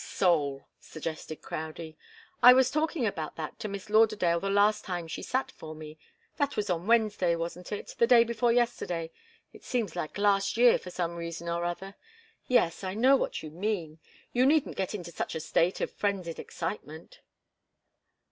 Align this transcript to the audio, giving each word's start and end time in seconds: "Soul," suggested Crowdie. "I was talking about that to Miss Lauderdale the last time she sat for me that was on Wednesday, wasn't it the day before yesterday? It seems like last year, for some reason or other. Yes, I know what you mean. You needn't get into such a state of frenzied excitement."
"Soul," 0.03 0.67
suggested 0.79 1.43
Crowdie. 1.43 1.95
"I 2.41 2.53
was 2.53 2.71
talking 2.71 3.05
about 3.05 3.35
that 3.35 3.59
to 3.59 3.67
Miss 3.67 3.87
Lauderdale 3.87 4.39
the 4.39 4.49
last 4.49 4.83
time 4.83 5.07
she 5.07 5.21
sat 5.21 5.51
for 5.51 5.75
me 5.75 5.99
that 6.37 6.57
was 6.57 6.71
on 6.71 6.87
Wednesday, 6.87 7.35
wasn't 7.35 7.71
it 7.71 7.93
the 7.99 8.07
day 8.07 8.23
before 8.23 8.51
yesterday? 8.51 9.11
It 9.53 9.63
seems 9.63 9.95
like 9.95 10.17
last 10.17 10.57
year, 10.57 10.79
for 10.79 10.89
some 10.89 11.15
reason 11.17 11.47
or 11.47 11.65
other. 11.65 11.93
Yes, 12.47 12.83
I 12.83 12.95
know 12.95 13.15
what 13.15 13.43
you 13.43 13.51
mean. 13.51 13.99
You 14.33 14.47
needn't 14.47 14.75
get 14.75 14.95
into 14.95 15.11
such 15.11 15.35
a 15.35 15.39
state 15.39 15.81
of 15.81 15.91
frenzied 15.91 16.39
excitement." 16.39 17.19